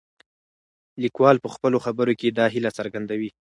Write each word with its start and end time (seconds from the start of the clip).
لیکوال 1.01 1.37
په 1.43 1.49
خپلو 1.55 1.77
خبرو 1.85 2.13
کې 2.19 2.27
دا 2.37 2.45
هیله 2.53 2.71
څرګندوي. 2.77 3.29